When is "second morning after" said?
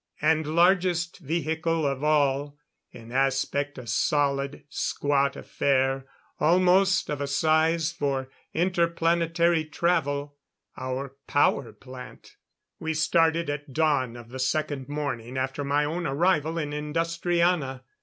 14.39-15.63